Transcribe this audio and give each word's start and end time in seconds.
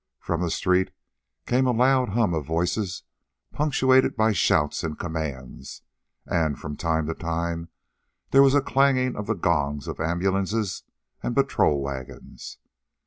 From 0.19 0.41
the 0.41 0.49
street 0.49 0.89
came 1.45 1.67
a 1.67 1.71
loud 1.71 2.09
hum 2.09 2.33
of 2.33 2.43
voices, 2.47 3.03
punctuated 3.51 4.15
by 4.17 4.31
shouts 4.31 4.83
and 4.83 4.97
commands, 4.97 5.83
and 6.25 6.57
from 6.57 6.75
time 6.75 7.05
to 7.05 7.13
time 7.13 7.69
there 8.31 8.41
was 8.41 8.55
a 8.55 8.61
clanging 8.61 9.15
of 9.15 9.27
the 9.27 9.35
gongs 9.35 9.87
of 9.87 9.99
ambulances 9.99 10.81
and 11.21 11.35
patrol 11.35 11.83
wagons. 11.83 12.57